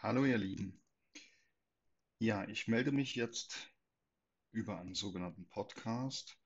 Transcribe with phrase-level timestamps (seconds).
[0.00, 0.80] Hallo ihr Lieben.
[2.20, 3.68] Ja, ich melde mich jetzt
[4.52, 6.38] über einen sogenannten Podcast,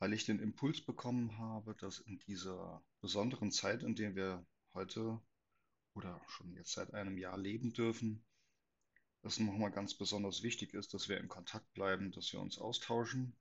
[0.00, 4.44] weil ich den Impuls bekommen habe, dass in dieser besonderen Zeit, in der wir
[4.74, 5.22] heute
[5.94, 8.24] oder schon jetzt seit einem Jahr leben dürfen,
[9.22, 13.38] es nochmal ganz besonders wichtig ist, dass wir in Kontakt bleiben, dass wir uns austauschen.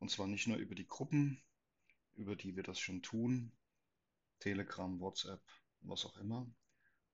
[0.00, 1.40] Und zwar nicht nur über die Gruppen,
[2.14, 3.52] über die wir das schon tun,
[4.40, 5.40] Telegram, WhatsApp,
[5.82, 6.52] was auch immer,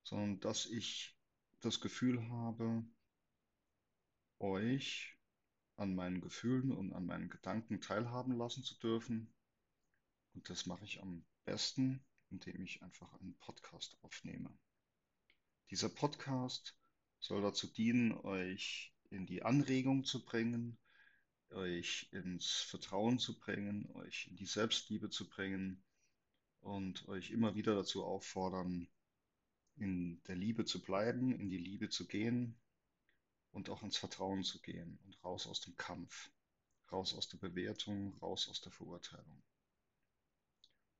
[0.03, 1.16] sondern dass ich
[1.67, 2.85] das Gefühl habe,
[4.39, 5.19] euch
[5.75, 9.35] an meinen Gefühlen und an meinen Gedanken teilhaben lassen zu dürfen.
[10.35, 14.57] Und das mache ich am besten, indem ich einfach einen Podcast aufnehme.
[15.71, 16.79] Dieser Podcast
[17.19, 20.79] soll dazu dienen, euch in die Anregung zu bringen,
[21.51, 25.83] euch ins Vertrauen zu bringen, euch in die Selbstliebe zu bringen
[26.61, 28.89] und euch immer wieder dazu auffordern,
[29.77, 32.59] in der Liebe zu bleiben, in die Liebe zu gehen
[33.51, 36.31] und auch ins Vertrauen zu gehen und raus aus dem Kampf,
[36.91, 39.43] raus aus der Bewertung, raus aus der Verurteilung.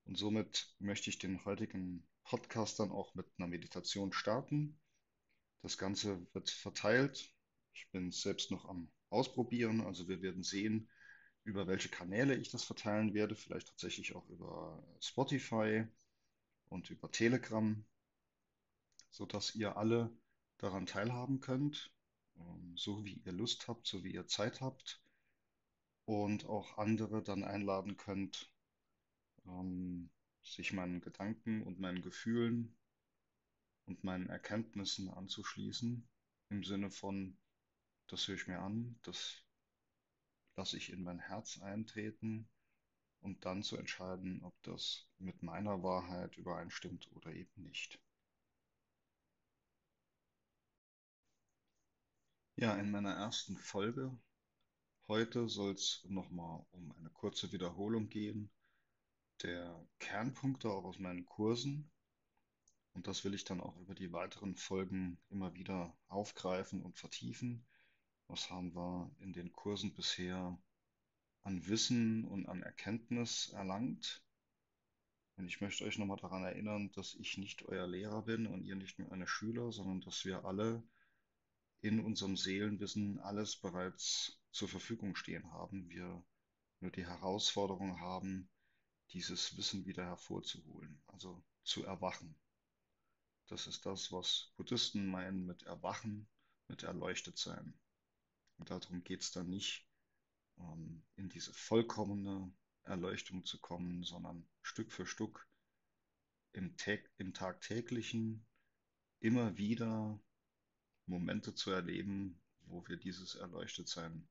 [0.05, 4.79] Und somit möchte ich den heutigen Podcast dann auch mit einer Meditation starten.
[5.63, 7.33] Das Ganze wird verteilt.
[7.73, 10.89] Ich bin selbst noch am Ausprobieren, also wir werden sehen,
[11.45, 15.87] über welche Kanäle ich das verteilen werde, vielleicht tatsächlich auch über Spotify
[16.69, 17.85] und über Telegram
[19.17, 20.15] sodass ihr alle
[20.59, 21.91] daran teilhaben könnt,
[22.37, 25.01] ähm, so wie ihr Lust habt, so wie ihr Zeit habt
[26.05, 28.53] und auch andere dann einladen könnt,
[29.47, 30.11] ähm,
[30.43, 32.77] sich meinen Gedanken und meinen Gefühlen
[33.87, 36.07] und meinen Erkenntnissen anzuschließen,
[36.51, 37.39] im Sinne von,
[38.09, 39.43] das höre ich mir an, das
[40.57, 42.51] lasse ich in mein Herz eintreten
[43.21, 47.99] und dann zu entscheiden, ob das mit meiner Wahrheit übereinstimmt oder eben nicht.
[52.57, 54.19] Ja, in meiner ersten Folge
[55.09, 58.51] heute soll es nochmal um eine kurze Wiederholung gehen
[59.43, 61.91] der Kernpunkte auch aus meinen Kursen.
[62.95, 67.67] Und das will ich dann auch über die weiteren Folgen immer wieder aufgreifen und vertiefen.
[68.29, 70.59] Was haben wir in den Kursen bisher
[71.43, 74.25] an Wissen und an Erkenntnis erlangt?
[75.37, 78.75] Und ich möchte euch nochmal daran erinnern, dass ich nicht euer Lehrer bin und ihr
[78.77, 80.83] nicht nur eine Schüler, sondern dass wir alle
[81.81, 85.89] in unserem Seelenwissen alles bereits zur Verfügung stehen haben.
[85.89, 86.25] Wir
[86.81, 88.49] nur die Herausforderung haben,
[89.11, 92.39] dieses Wissen wieder hervorzuholen, also zu erwachen.
[93.47, 96.29] Das ist das, was Buddhisten meinen mit Erwachen,
[96.69, 97.79] mit erleuchtet sein.
[98.59, 99.87] Und darum geht es dann nicht,
[100.59, 105.49] ähm, in diese vollkommene Erleuchtung zu kommen, sondern Stück für Stück
[106.53, 106.75] im,
[107.19, 108.47] im tagtäglichen
[109.21, 110.19] immer wieder
[111.07, 114.29] Momente zu erleben, wo wir dieses Erleuchtetsein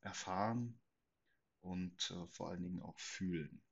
[0.00, 0.80] erfahren
[1.60, 3.62] und äh, vor allen Dingen auch fühlen.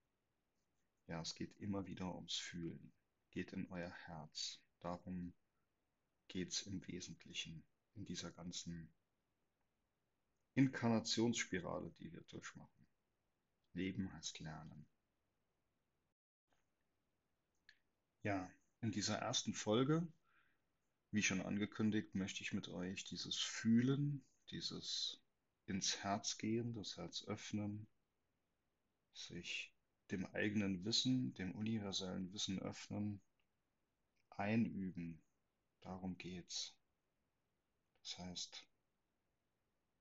[1.07, 2.93] Ja, es geht immer wieder ums Fühlen.
[3.31, 4.61] Geht in euer Herz.
[4.81, 5.35] Darum
[6.29, 8.93] geht es im Wesentlichen in dieser ganzen
[10.55, 12.87] Inkarnationsspirale, die wir durchmachen.
[13.73, 14.87] Leben heißt Lernen.
[18.23, 20.07] Ja, in dieser ersten Folge
[21.13, 25.21] wie schon angekündigt, möchte ich mit euch dieses Fühlen, dieses
[25.67, 27.87] ins Herz gehen, das Herz öffnen,
[29.13, 29.73] sich
[30.11, 33.21] dem eigenen Wissen, dem universellen Wissen öffnen,
[34.31, 35.21] einüben.
[35.81, 36.75] Darum geht's.
[38.03, 38.67] Das heißt,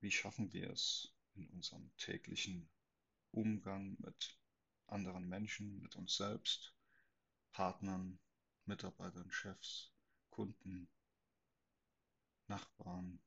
[0.02, 2.70] wie schaffen wir es in unserem täglichen
[3.32, 4.38] Umgang mit
[4.88, 6.74] anderen Menschen, mit uns selbst,
[7.52, 8.20] Partnern,
[8.66, 9.92] Mitarbeitern, Chefs,
[10.30, 10.88] Kunden,
[12.50, 13.22] Nachbarn,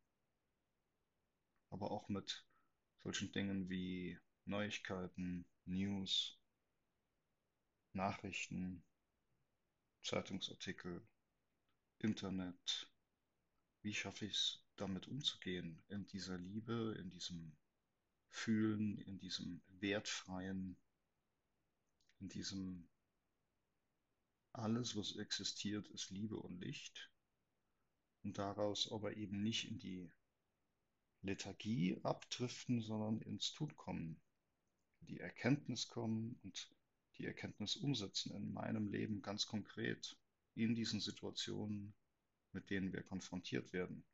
[1.70, 2.44] aber auch mit
[3.02, 6.38] solchen Dingen wie Neuigkeiten, News,
[7.92, 8.84] Nachrichten,
[10.02, 11.06] Zeitungsartikel,
[11.98, 12.90] Internet.
[13.82, 17.56] Wie schaffe ich es, damit umzugehen, in dieser Liebe, in diesem
[18.28, 20.76] Fühlen, in diesem Wertfreien,
[22.20, 22.88] in diesem
[24.52, 27.11] alles, was existiert, ist Liebe und Licht
[28.22, 30.10] und daraus aber eben nicht in die
[31.22, 34.20] Lethargie abdriften, sondern ins Tun kommen,
[35.00, 36.70] die Erkenntnis kommen und
[37.18, 40.16] die Erkenntnis umsetzen in meinem Leben ganz konkret,
[40.54, 41.94] in diesen Situationen,
[42.52, 44.04] mit denen wir konfrontiert werden.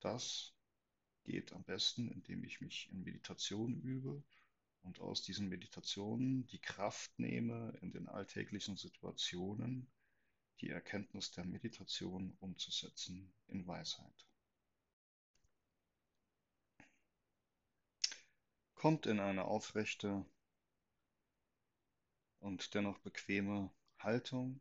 [0.00, 0.54] Das
[1.24, 4.22] geht am besten, indem ich mich in Meditation übe
[4.82, 9.90] und aus diesen Meditationen die Kraft nehme in den alltäglichen Situationen,
[10.60, 14.26] die Erkenntnis der Meditation umzusetzen in Weisheit.
[18.74, 20.24] Kommt in eine aufrechte
[22.40, 24.60] und dennoch bequeme Haltung.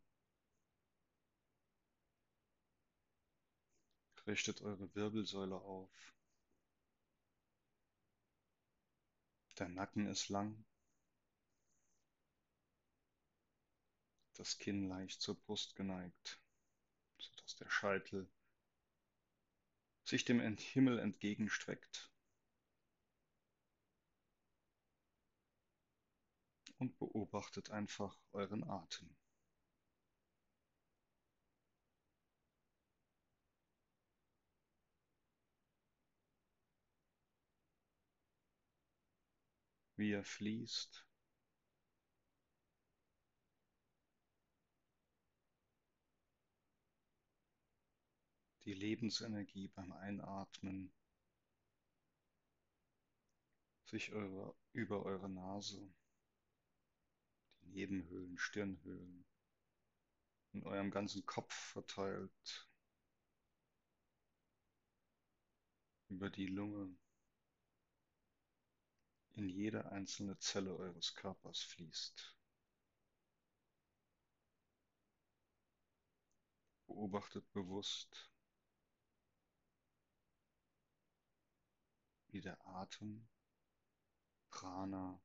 [4.26, 5.92] Richtet eure Wirbelsäule auf.
[9.60, 10.64] Der Nacken ist lang.
[14.36, 16.40] Das Kinn leicht zur Brust geneigt,
[17.18, 18.28] sodass der Scheitel
[20.04, 22.12] sich dem Himmel entgegenstreckt.
[26.78, 29.16] Und beobachtet einfach euren Atem.
[39.96, 41.06] wie er fließt.
[48.66, 50.94] Die Lebensenergie beim Einatmen
[53.86, 55.94] sich eure, über eure Nase,
[57.62, 59.26] die Nebenhöhlen, Stirnhöhlen,
[60.54, 62.70] in eurem ganzen Kopf verteilt,
[66.08, 66.96] über die Lunge,
[69.34, 72.38] in jede einzelne Zelle eures Körpers fließt.
[76.88, 78.33] Beobachtet bewusst,
[82.34, 83.28] wie der Atem,
[84.50, 85.22] Prana,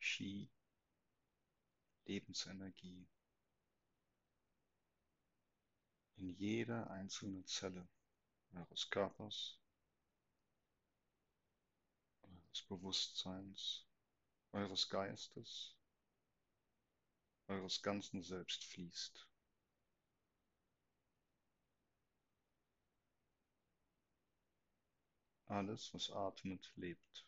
[0.00, 0.50] Chi,
[2.04, 3.08] Lebensenergie
[6.16, 7.88] in jede einzelne Zelle
[8.54, 9.60] eures Körpers
[12.50, 13.84] des Bewusstseins,
[14.52, 15.76] eures Geistes,
[17.48, 19.28] eures ganzen Selbst fließt.
[25.48, 27.24] Alles, was atmet, lebt.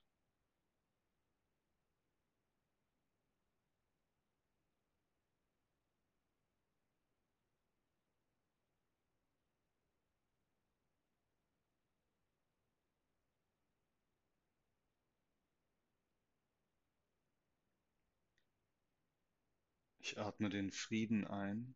[20.00, 21.74] Ich atme den Frieden ein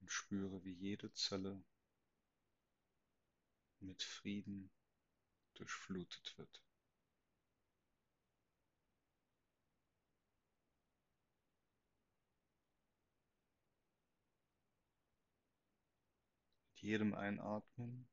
[0.00, 1.62] und spüre, wie jede Zelle
[3.80, 4.70] mit Frieden
[5.54, 6.62] durchflutet wird.
[16.70, 18.08] Mit jedem Einatmen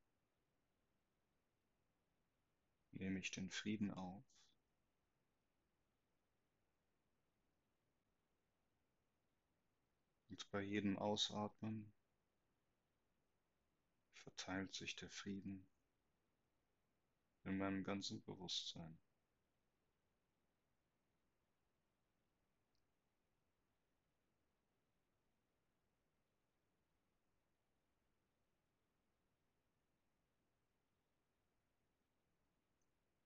[2.92, 4.24] nehme ich den Frieden auf.
[10.30, 11.95] Und bei jedem Ausatmen
[14.26, 15.68] verteilt sich der Frieden
[17.44, 18.98] in meinem ganzen Bewusstsein.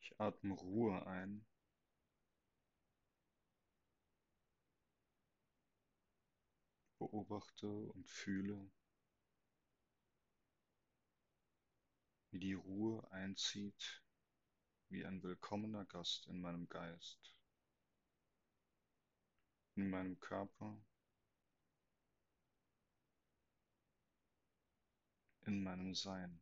[0.02, 1.46] Ich atme Ruhe ein
[6.98, 8.70] beobachte und fühle,
[12.32, 14.04] wie die Ruhe einzieht,
[14.90, 17.36] wie ein willkommener Gast in meinem Geist,
[19.76, 20.78] in meinem Körper,
[25.46, 26.40] in meinem Sein.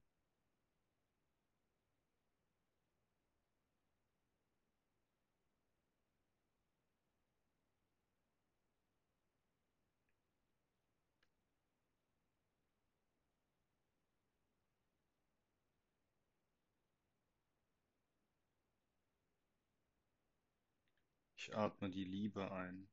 [21.48, 22.90] Ich atme die Liebe ein.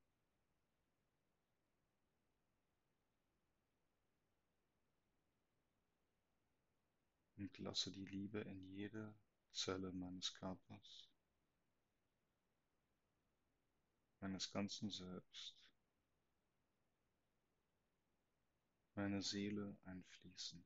[7.36, 9.12] Und lasse die Liebe in jede
[9.50, 11.08] Zelle meines Körpers,
[14.20, 15.56] meines ganzen Selbst,
[18.94, 20.64] meine Seele einfließen.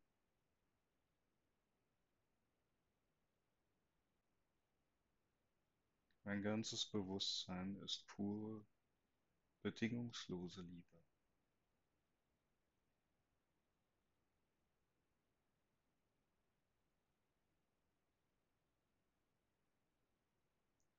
[6.29, 8.63] Mein ganzes Bewusstsein ist pure,
[9.63, 11.03] bedingungslose Liebe.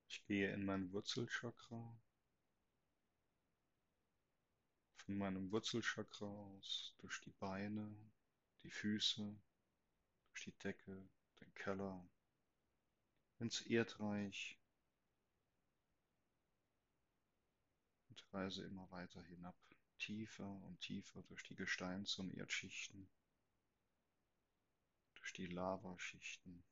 [0.08, 1.96] Ich gehe in mein Wurzelchakra
[4.96, 7.96] von meinem Wurzelchakra aus, durch die Beine,
[8.64, 9.40] die Füße,
[10.32, 11.08] durch die Decke,
[11.40, 12.04] den Keller,
[13.38, 14.59] ins Erdreich
[18.34, 19.56] reise immer weiter hinab,
[19.98, 23.10] tiefer und tiefer durch die Gesteins- und Erdschichten,
[25.16, 26.64] durch die Lavaschichten,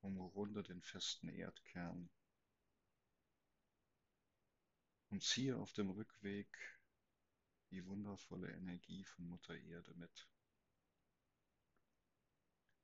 [0.00, 2.10] umrunde den festen Erdkern
[5.10, 6.48] und ziehe auf dem Rückweg
[7.70, 10.28] die wundervolle Energie von Mutter Erde mit.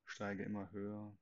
[0.05, 1.15] Steige immer höher,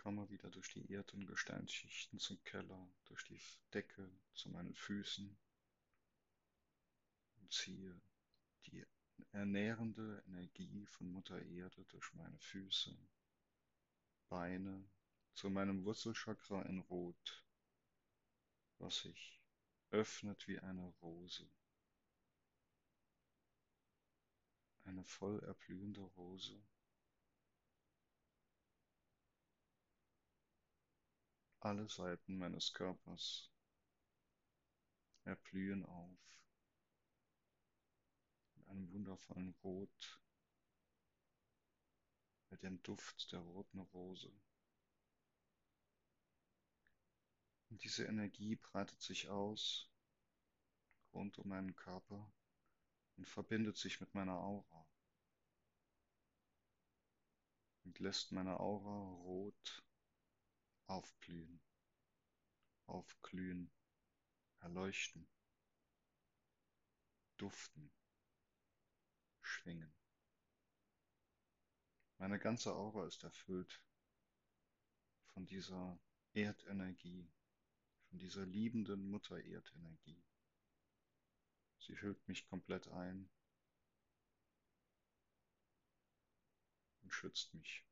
[0.00, 3.38] komme wieder durch die Erd- und Gesteinsschichten zum Keller, durch die
[3.74, 5.36] Decke zu meinen Füßen
[7.36, 8.00] und ziehe
[8.64, 8.86] die
[9.32, 12.96] ernährende Energie von Mutter Erde durch meine Füße,
[14.30, 14.88] Beine
[15.34, 17.44] zu meinem Wurzelchakra in Rot,
[18.78, 19.42] was sich
[19.90, 21.46] öffnet wie eine Rose.
[24.84, 26.58] Eine voll erblühende Rose.
[31.62, 33.50] Alle Seiten meines Körpers.
[35.24, 36.18] Erblühen auf.
[38.56, 40.22] In einem wundervollen Rot.
[42.48, 44.32] Mit dem Duft der roten Rose.
[47.68, 49.90] Und diese Energie breitet sich aus
[51.12, 52.32] rund um meinen Körper
[53.18, 54.86] und verbindet sich mit meiner Aura.
[57.84, 59.84] Und lässt meine Aura rot
[60.90, 61.60] aufblühen,
[62.86, 63.70] aufglühen,
[64.58, 65.28] erleuchten,
[67.36, 67.92] duften,
[69.40, 69.94] schwingen.
[72.18, 73.80] Meine ganze Aura ist erfüllt
[75.28, 75.98] von dieser
[76.32, 77.30] Erdenergie,
[78.08, 80.24] von dieser liebenden Mutter Erdenergie.
[81.78, 83.30] Sie hüllt mich komplett ein
[87.02, 87.84] und schützt mich.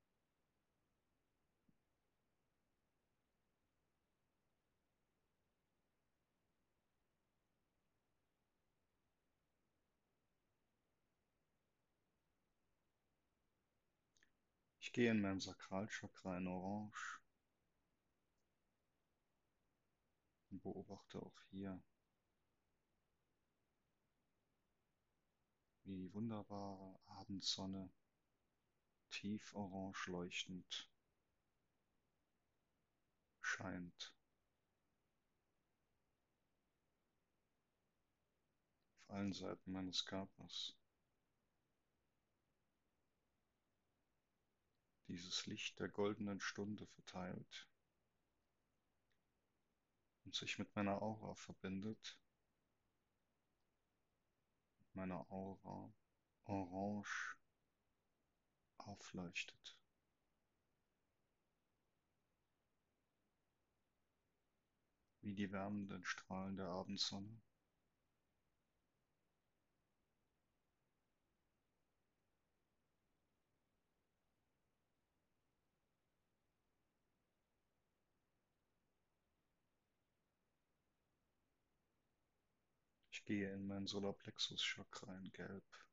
[14.88, 17.20] Ich gehe in mein Sakralchakra in Orange
[20.50, 21.78] und beobachte auch hier,
[25.84, 27.92] wie die wunderbare Abendsonne
[29.10, 30.90] tief orange leuchtend
[33.42, 34.14] scheint.
[39.02, 40.78] Auf allen Seiten meines Körpers.
[45.08, 47.68] Dieses Licht der goldenen Stunde verteilt
[50.24, 52.20] und sich mit meiner Aura verbindet,
[54.80, 55.92] mit meiner Aura
[56.44, 57.36] orange
[58.76, 59.78] aufleuchtet.
[65.22, 67.40] Wie die wärmenden Strahlen der Abendsonne.
[83.28, 85.86] Gehe in mein Solarplexus-Chakra in Gelb.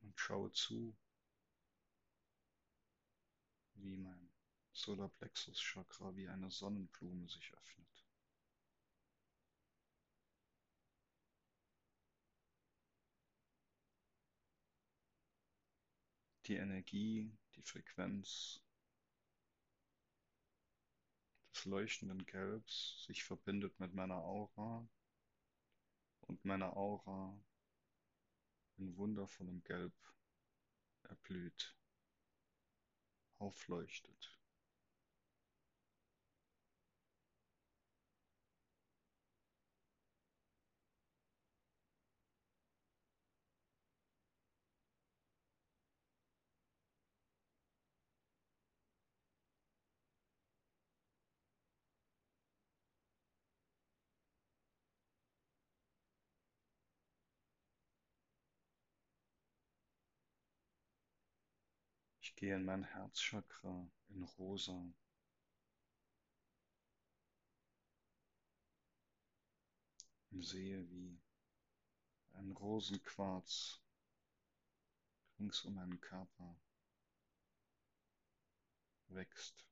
[0.00, 0.96] Und schaue zu,
[3.74, 4.32] wie mein
[4.72, 8.06] Solarplexus-Chakra wie eine Sonnenblume sich öffnet.
[16.46, 18.62] Die Energie, die Frequenz
[21.52, 24.88] des leuchtenden Gelbs sich verbindet mit meiner Aura
[26.22, 27.38] und meine Aura
[28.78, 29.94] in wundervollem Gelb
[31.02, 31.76] erblüht,
[33.38, 34.41] aufleuchtet.
[62.32, 64.90] Ich gehe in mein Herzchakra in rosa.
[70.30, 71.20] Und sehe, wie
[72.32, 73.80] ein Rosenquarz
[75.38, 76.56] rings um meinen Körper
[79.08, 79.66] wächst.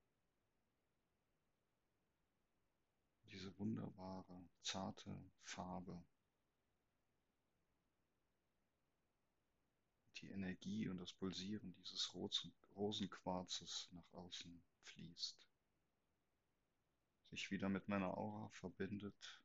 [3.33, 6.05] diese wunderbare, zarte Farbe,
[10.31, 12.15] Energie und das Pulsieren dieses
[12.77, 15.47] Rosenquarzes nach außen fließt,
[17.31, 19.43] sich wieder mit meiner Aura verbindet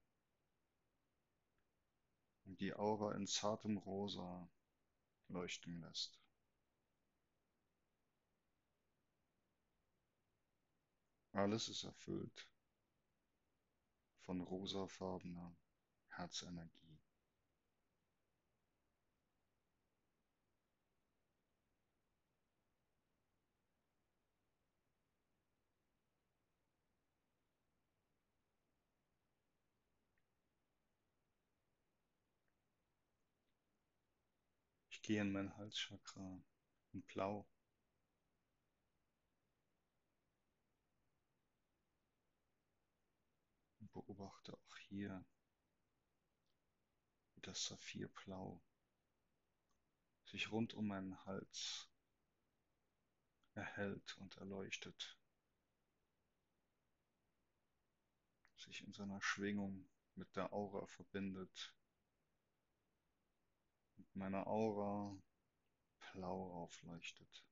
[2.45, 4.49] und die Aura in zartem Rosa
[5.27, 6.19] leuchten lässt.
[11.31, 12.47] Alles ist erfüllt
[14.21, 15.55] von rosafarbener
[16.07, 16.97] Herzenergie.
[34.89, 36.41] Ich gehe in mein Halschakra.
[36.93, 37.47] In Blau.
[43.79, 45.23] Und beobachte auch hier,
[47.35, 48.63] wie das Saphirblau
[50.25, 51.87] sich rund um meinen Hals
[53.53, 55.19] erhellt und erleuchtet,
[58.57, 61.75] sich in seiner Schwingung mit der Aura verbindet
[63.97, 65.15] und meine Aura
[66.13, 67.43] blau aufleuchtet.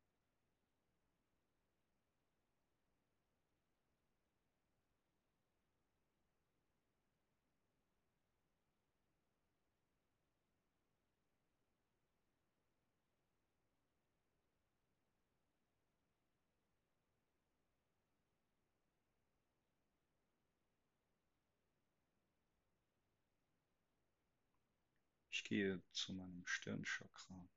[25.43, 27.49] Ich gehe zu meinem Stirnchakra,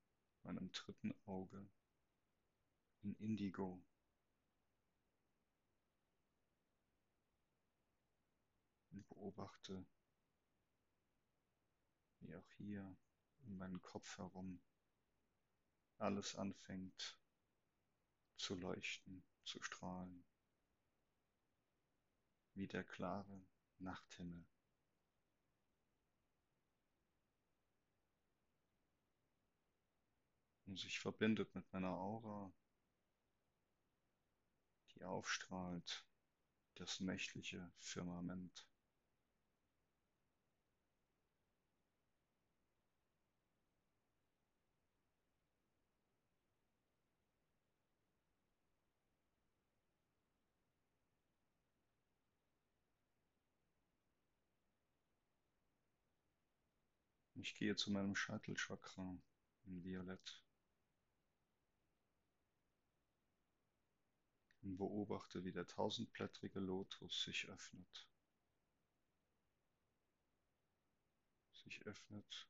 [0.43, 1.71] meinem dritten Auge
[3.03, 3.81] in Indigo.
[8.91, 9.87] Und beobachte,
[12.19, 12.97] wie auch hier
[13.45, 14.61] um meinen Kopf herum
[15.99, 17.21] alles anfängt
[18.37, 20.25] zu leuchten, zu strahlen,
[22.55, 23.47] wie der klare
[23.79, 24.45] Nachthimmel.
[30.67, 32.53] Und sich verbindet mit meiner Aura,
[34.95, 36.05] die aufstrahlt,
[36.75, 38.67] das nächtliche Firmament.
[57.39, 59.17] Ich gehe zu meinem Scheitelchakra
[59.67, 60.46] in Violett.
[64.77, 68.09] Beobachte, wie der tausendblättrige Lotus sich öffnet.
[71.53, 72.49] Sich öffnet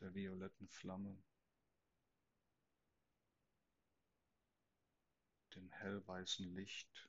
[0.00, 1.16] der violetten Flamme,
[5.54, 7.08] dem hellweißen Licht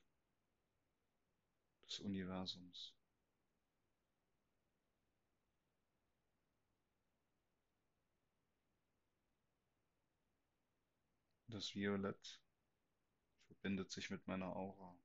[1.82, 2.94] des Universums.
[11.48, 12.40] Das Violett
[13.60, 14.96] verbindet sich mit meiner Aura.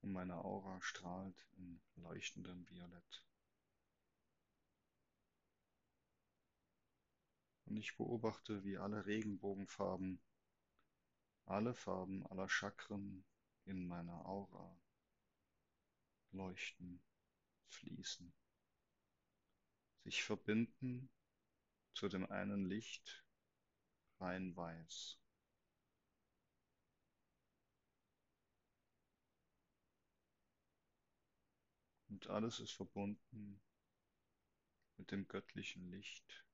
[0.00, 3.24] Und meine Aura strahlt in leuchtendem Violett.
[7.66, 10.20] Und ich beobachte, wie alle Regenbogenfarben,
[11.44, 13.24] alle Farben aller Chakren
[13.64, 14.76] in meiner Aura
[16.32, 17.00] leuchten,
[17.68, 18.34] fließen
[20.04, 21.10] sich verbinden
[21.94, 23.24] zu dem einen Licht
[24.18, 25.18] rein weiß.
[32.08, 33.60] Und alles ist verbunden
[34.96, 36.44] mit dem göttlichen Licht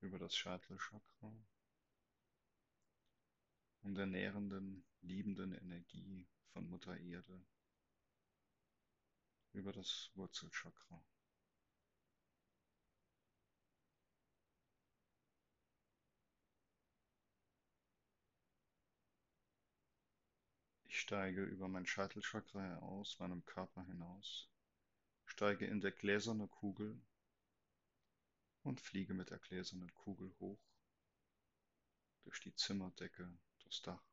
[0.00, 1.32] über das Scheitelchakra
[3.82, 7.44] und der nährenden, liebenden Energie von Mutter Erde
[9.52, 11.04] über das Wurzelchakra.
[20.92, 24.46] Ich steige über mein Scheitelchakra aus meinem Körper hinaus,
[25.24, 27.00] steige in der gläserne Kugel
[28.62, 30.60] und fliege mit der gläsernen Kugel hoch,
[32.24, 33.26] durch die Zimmerdecke,
[33.64, 34.04] das Dach,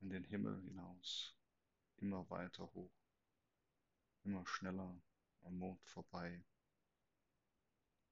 [0.00, 1.36] in den Himmel hinaus,
[1.98, 2.92] immer weiter hoch,
[4.24, 5.00] immer schneller
[5.42, 6.44] am Mond vorbei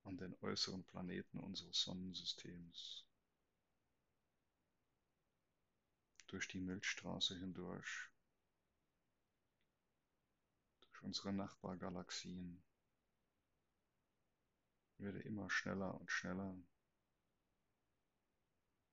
[0.05, 3.08] an den äußeren Planeten unseres Sonnensystems,
[6.29, 8.11] durch die Milchstraße hindurch,
[10.81, 12.63] durch unsere Nachbargalaxien,
[14.99, 16.55] werde immer schneller und schneller,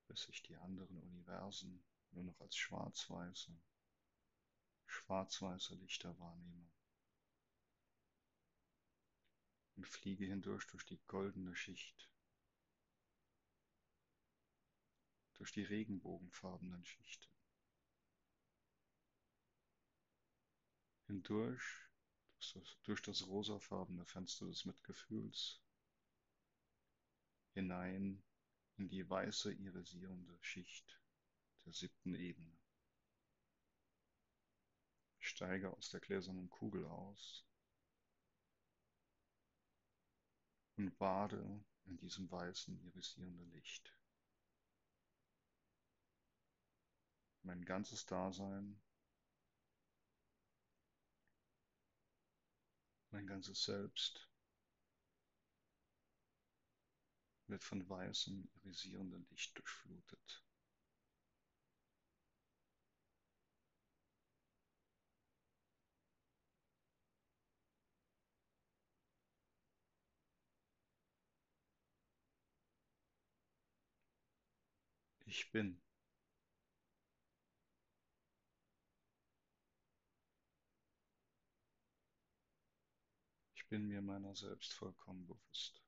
[0.07, 3.51] bis ich die anderen Universen nur noch als schwarz-weiße,
[4.85, 6.71] schwarz-weiße Lichter wahrnehme
[9.75, 12.09] und fliege hindurch durch die goldene Schicht,
[15.35, 17.31] durch die regenbogenfarbenen Schichten,
[21.07, 21.85] hindurch
[22.83, 25.61] durch das, rosafarbene Fenster des Mitgefühls,
[27.53, 28.23] hinein
[28.77, 31.01] in die weiße irisierende Schicht
[31.65, 32.55] der siebten Ebene.
[35.19, 37.45] Ich steige aus der gläsernen Kugel aus
[40.77, 43.95] und bade in diesem weißen irisierenden Licht.
[47.45, 48.81] Mein ganzes Dasein,
[53.12, 54.27] mein ganzes Selbst
[57.45, 60.43] wird von weißem irisierendem Licht durchflutet.
[75.27, 75.84] Ich bin.
[83.75, 85.83] Bin mir meiner selbst vollkommen bewusst.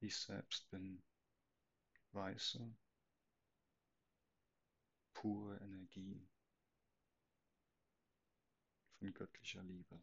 [0.00, 1.02] Ich selbst bin
[2.12, 2.76] weiße,
[5.14, 6.28] pure Energie
[8.98, 9.98] von göttlicher Liebe.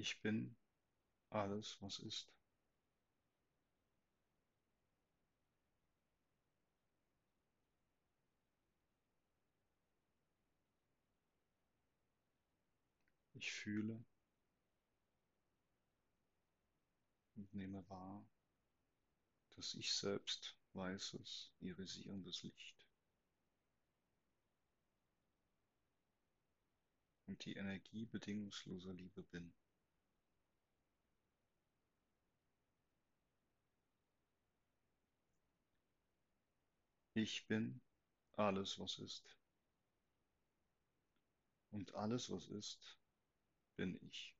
[0.00, 0.56] Ich bin
[1.28, 2.32] alles, was ist.
[13.34, 14.02] Ich fühle
[17.36, 18.26] und nehme wahr,
[19.54, 22.86] dass ich selbst weißes, irisierendes Licht
[27.26, 29.52] und die Energie bedingungsloser Liebe bin.
[37.22, 37.82] Ich bin
[38.36, 39.36] alles, was ist.
[41.72, 42.96] Und alles, was ist,
[43.76, 44.36] bin ich.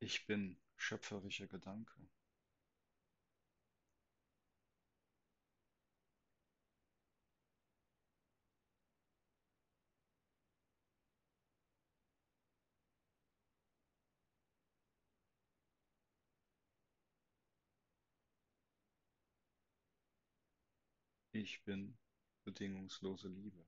[0.00, 1.94] Ich bin schöpferischer Gedanke.
[21.42, 21.98] Ich bin
[22.44, 23.66] bedingungslose Liebe.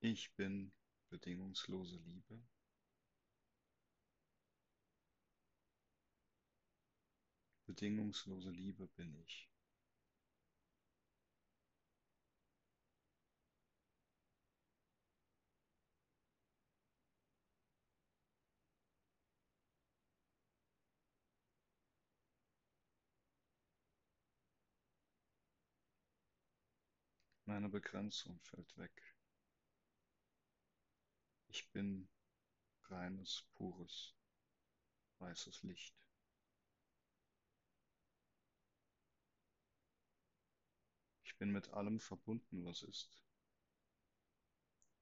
[0.00, 0.72] Ich bin
[1.10, 2.42] bedingungslose Liebe.
[7.72, 9.48] Bedingungslose Liebe bin ich.
[27.46, 28.92] Meine Begrenzung fällt weg.
[31.48, 32.06] Ich bin
[32.90, 34.14] reines, pures,
[35.20, 36.01] weißes Licht.
[41.42, 43.18] Bin mit allem verbunden, was ist.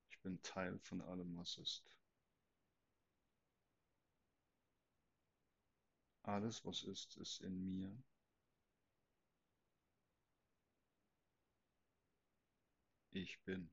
[0.09, 1.95] Ich bin Teil von allem, was ist.
[6.23, 7.95] Alles, was ist, ist in mir.
[13.11, 13.71] Ich bin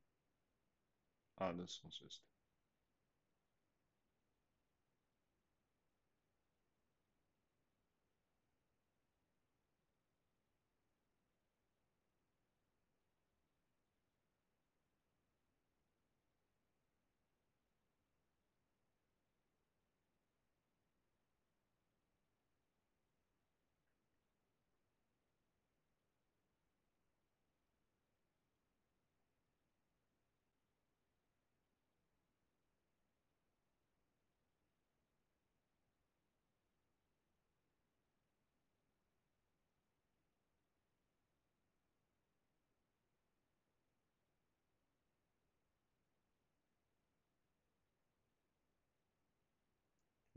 [1.38, 2.21] alles, was ist.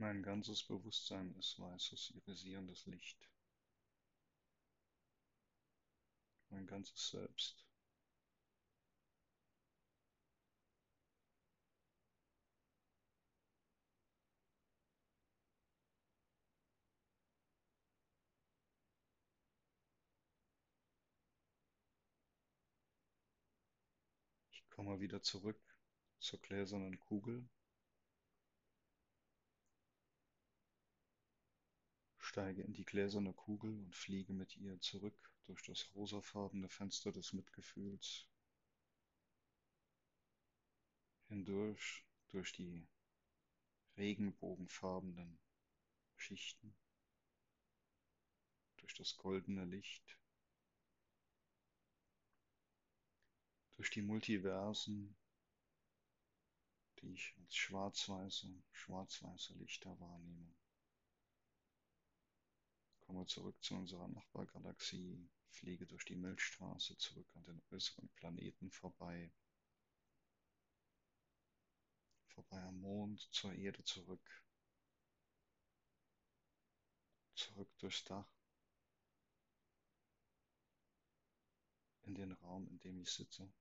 [0.01, 3.19] Mein ganzes Bewusstsein ist weißes, irisierendes Licht.
[6.49, 7.67] Mein ganzes Selbst.
[24.51, 25.61] Ich komme wieder zurück
[26.21, 27.47] zur gläsernen Kugel
[32.31, 37.33] steige in die gläserne Kugel und fliege mit ihr zurück durch das rosafarbene Fenster des
[37.33, 38.25] Mitgefühls,
[41.27, 42.87] hindurch durch die
[43.97, 45.41] regenbogenfarbenen
[46.15, 46.73] Schichten,
[48.77, 50.17] durch das goldene Licht,
[53.73, 55.17] durch die Multiversen,
[57.01, 60.60] die ich als schwarz-weiße, schwarz-weiße Lichter wahrnehme
[63.11, 69.33] komme zurück zu unserer Nachbargalaxie, fliege durch die Milchstraße zurück an den äußeren Planeten vorbei,
[72.29, 74.45] vorbei am Mond, zur Erde zurück,
[77.35, 78.33] zurück durchs Dach,
[82.03, 83.53] in den Raum, in dem ich sitze.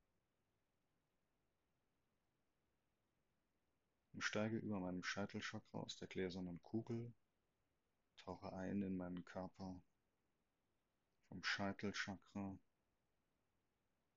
[4.13, 7.11] Und steige über meinem Scheitelchakra aus der gläsernen Kugel
[8.23, 9.81] Tauche ein in meinen Körper
[11.27, 12.57] vom Scheitelchakra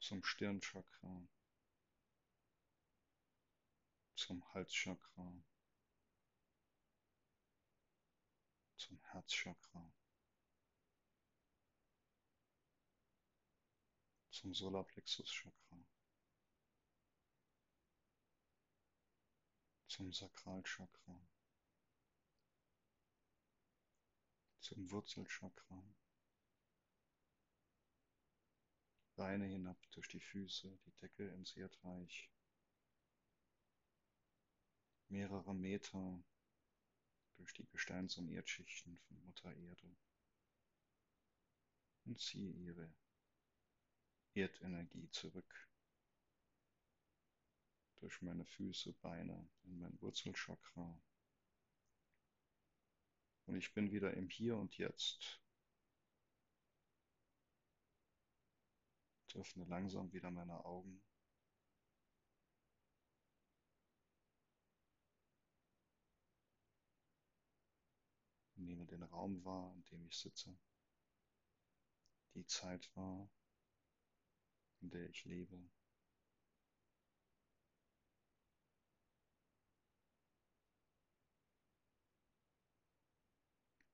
[0.03, 1.29] zum Stirnchakra,
[4.17, 5.33] zum Halschakra,
[8.77, 9.93] zum Herzchakra,
[14.33, 15.79] zum Solarplexuschakra,
[19.87, 21.32] zum Sakralchakra.
[24.73, 25.85] Zum Wurzelchakra.
[29.17, 32.31] Beine hinab durch die Füße, die Decke ins Erdreich.
[35.09, 36.25] Mehrere Meter
[37.37, 39.95] durch die Gesteins- und Erdschichten von Mutter Erde.
[42.07, 42.91] Und ziehe ihre
[44.33, 45.69] Erdenergie zurück
[47.97, 50.99] durch meine Füße, Beine in mein Wurzelchakra,
[53.47, 55.41] und ich bin wieder im Hier und Jetzt.
[59.29, 61.03] Ich öffne langsam wieder meine Augen.
[68.57, 70.57] Nehme den Raum wahr, in dem ich sitze.
[72.35, 73.29] Die Zeit wahr,
[74.81, 75.59] in der ich lebe.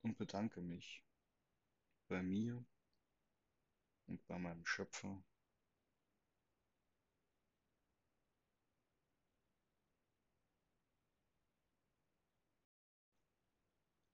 [0.08, 1.04] Und bedanke mich
[2.08, 2.64] bei mir
[4.08, 5.22] und bei meinem Schöpfer.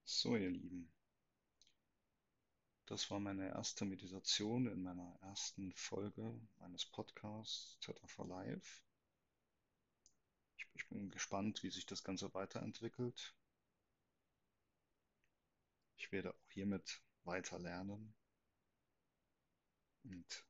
[0.07, 0.91] So, ihr Lieben,
[2.87, 8.81] das war meine erste Meditation in meiner ersten Folge meines Podcasts Theta for Life.
[10.57, 13.37] Ich, ich bin gespannt, wie sich das Ganze weiterentwickelt.
[15.97, 18.15] Ich werde auch hiermit weiter lernen
[20.05, 20.47] und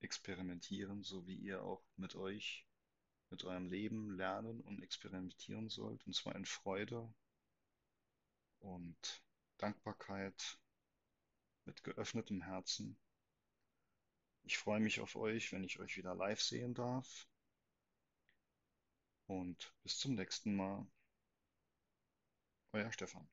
[0.00, 2.66] experimentieren, so wie ihr auch mit euch,
[3.30, 7.12] mit eurem Leben lernen und experimentieren sollt, und zwar in Freude
[8.60, 9.22] und
[9.58, 10.58] Dankbarkeit,
[11.64, 12.98] mit geöffnetem Herzen
[14.42, 17.26] Ich freue mich auf euch, wenn ich euch wieder live sehen darf.
[19.26, 20.86] Und bis zum nächsten Mal.
[22.72, 23.26] Euer Stefan.